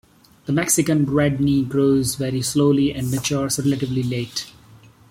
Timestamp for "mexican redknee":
0.51-1.69